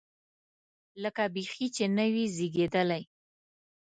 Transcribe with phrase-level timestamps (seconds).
[1.03, 3.03] لکه بیخي چې نه وي زېږېدلی.